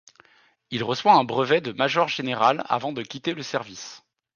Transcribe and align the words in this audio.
Il 0.71 0.83
reçoit 0.83 1.13
un 1.13 1.23
brevet 1.23 1.61
de 1.61 1.73
major 1.73 2.07
général 2.07 2.63
avant 2.67 2.91
de 2.91 3.03
quitter 3.03 3.35
le 3.35 3.43
service. 3.43 4.01